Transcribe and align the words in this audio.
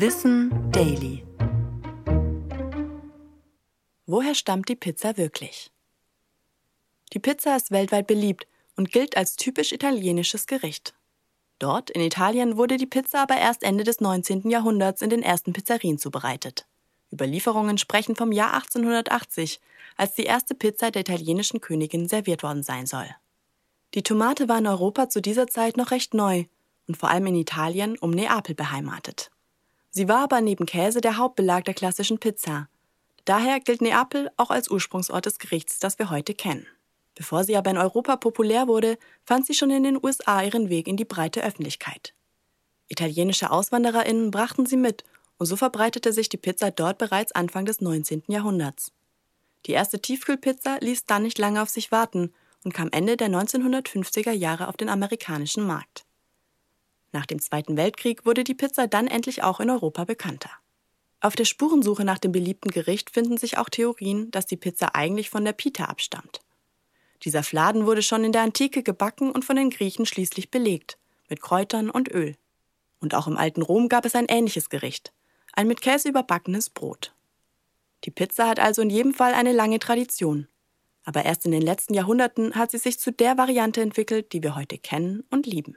Wissen 0.00 0.70
Daily. 0.70 1.24
Woher 4.06 4.36
stammt 4.36 4.68
die 4.68 4.76
Pizza 4.76 5.16
wirklich? 5.16 5.72
Die 7.12 7.18
Pizza 7.18 7.56
ist 7.56 7.72
weltweit 7.72 8.06
beliebt 8.06 8.46
und 8.76 8.92
gilt 8.92 9.16
als 9.16 9.34
typisch 9.34 9.72
italienisches 9.72 10.46
Gericht. 10.46 10.94
Dort, 11.58 11.90
in 11.90 12.00
Italien, 12.00 12.56
wurde 12.56 12.76
die 12.76 12.86
Pizza 12.86 13.22
aber 13.22 13.38
erst 13.38 13.64
Ende 13.64 13.82
des 13.82 14.00
19. 14.00 14.48
Jahrhunderts 14.48 15.02
in 15.02 15.10
den 15.10 15.24
ersten 15.24 15.52
Pizzerien 15.52 15.98
zubereitet. 15.98 16.68
Überlieferungen 17.12 17.76
sprechen 17.76 18.14
vom 18.14 18.30
Jahr 18.30 18.54
1880, 18.54 19.60
als 19.96 20.14
die 20.14 20.26
erste 20.26 20.54
Pizza 20.54 20.92
der 20.92 21.00
italienischen 21.00 21.60
Königin 21.60 22.06
serviert 22.06 22.44
worden 22.44 22.62
sein 22.62 22.86
soll. 22.86 23.08
Die 23.94 24.04
Tomate 24.04 24.48
war 24.48 24.58
in 24.58 24.68
Europa 24.68 25.08
zu 25.08 25.20
dieser 25.20 25.48
Zeit 25.48 25.76
noch 25.76 25.90
recht 25.90 26.14
neu 26.14 26.44
und 26.86 26.96
vor 26.96 27.08
allem 27.08 27.26
in 27.26 27.34
Italien 27.34 27.98
um 27.98 28.12
Neapel 28.12 28.54
beheimatet. 28.54 29.32
Sie 29.90 30.08
war 30.08 30.24
aber 30.24 30.40
neben 30.40 30.66
Käse 30.66 31.00
der 31.00 31.16
Hauptbelag 31.16 31.64
der 31.64 31.74
klassischen 31.74 32.18
Pizza. 32.18 32.68
Daher 33.24 33.60
gilt 33.60 33.82
Neapel 33.82 34.30
auch 34.36 34.50
als 34.50 34.70
Ursprungsort 34.70 35.26
des 35.26 35.38
Gerichts, 35.38 35.78
das 35.78 35.98
wir 35.98 36.10
heute 36.10 36.34
kennen. 36.34 36.66
Bevor 37.14 37.44
sie 37.44 37.56
aber 37.56 37.70
in 37.70 37.78
Europa 37.78 38.16
populär 38.16 38.68
wurde, 38.68 38.96
fand 39.24 39.44
sie 39.44 39.54
schon 39.54 39.70
in 39.70 39.82
den 39.82 39.98
USA 40.02 40.42
ihren 40.42 40.68
Weg 40.68 40.86
in 40.86 40.96
die 40.96 41.04
breite 41.04 41.42
Öffentlichkeit. 41.42 42.14
Italienische 42.88 43.50
Auswandererinnen 43.50 44.30
brachten 44.30 44.66
sie 44.66 44.76
mit 44.76 45.04
und 45.36 45.46
so 45.46 45.56
verbreitete 45.56 46.12
sich 46.12 46.28
die 46.28 46.36
Pizza 46.36 46.70
dort 46.70 46.98
bereits 46.98 47.32
Anfang 47.32 47.64
des 47.64 47.80
19. 47.80 48.24
Jahrhunderts. 48.28 48.92
Die 49.66 49.72
erste 49.72 50.00
Tiefkühlpizza 50.00 50.78
ließ 50.80 51.06
dann 51.06 51.24
nicht 51.24 51.38
lange 51.38 51.60
auf 51.60 51.68
sich 51.68 51.92
warten 51.92 52.32
und 52.64 52.72
kam 52.72 52.88
Ende 52.92 53.16
der 53.16 53.28
1950er 53.28 54.32
Jahre 54.32 54.68
auf 54.68 54.76
den 54.76 54.88
amerikanischen 54.88 55.66
Markt. 55.66 56.04
Nach 57.12 57.26
dem 57.26 57.40
Zweiten 57.40 57.76
Weltkrieg 57.76 58.26
wurde 58.26 58.44
die 58.44 58.54
Pizza 58.54 58.86
dann 58.86 59.06
endlich 59.06 59.42
auch 59.42 59.60
in 59.60 59.70
Europa 59.70 60.04
bekannter. 60.04 60.50
Auf 61.20 61.34
der 61.34 61.46
Spurensuche 61.46 62.04
nach 62.04 62.18
dem 62.18 62.32
beliebten 62.32 62.70
Gericht 62.70 63.10
finden 63.10 63.38
sich 63.38 63.58
auch 63.58 63.68
Theorien, 63.68 64.30
dass 64.30 64.46
die 64.46 64.56
Pizza 64.56 64.94
eigentlich 64.94 65.30
von 65.30 65.44
der 65.44 65.52
Pita 65.52 65.84
abstammt. 65.84 66.40
Dieser 67.24 67.42
Fladen 67.42 67.86
wurde 67.86 68.02
schon 68.02 68.22
in 68.22 68.32
der 68.32 68.42
Antike 68.42 68.82
gebacken 68.82 69.32
und 69.32 69.44
von 69.44 69.56
den 69.56 69.70
Griechen 69.70 70.06
schließlich 70.06 70.50
belegt, 70.50 70.98
mit 71.28 71.40
Kräutern 71.40 71.90
und 71.90 72.08
Öl. 72.08 72.36
Und 73.00 73.14
auch 73.14 73.26
im 73.26 73.36
alten 73.36 73.62
Rom 73.62 73.88
gab 73.88 74.04
es 74.04 74.14
ein 74.14 74.26
ähnliches 74.28 74.68
Gericht, 74.68 75.12
ein 75.52 75.66
mit 75.66 75.80
Käse 75.80 76.08
überbackenes 76.08 76.70
Brot. 76.70 77.14
Die 78.04 78.12
Pizza 78.12 78.48
hat 78.48 78.60
also 78.60 78.82
in 78.82 78.90
jedem 78.90 79.12
Fall 79.12 79.34
eine 79.34 79.52
lange 79.52 79.80
Tradition. 79.80 80.46
Aber 81.04 81.24
erst 81.24 81.46
in 81.46 81.52
den 81.52 81.62
letzten 81.62 81.94
Jahrhunderten 81.94 82.54
hat 82.54 82.70
sie 82.70 82.78
sich 82.78 83.00
zu 83.00 83.10
der 83.10 83.36
Variante 83.38 83.80
entwickelt, 83.80 84.32
die 84.32 84.42
wir 84.42 84.54
heute 84.54 84.78
kennen 84.78 85.24
und 85.30 85.46
lieben. 85.46 85.76